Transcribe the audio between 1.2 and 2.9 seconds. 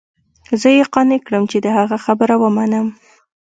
كړم چې د هغه خبره ومنم.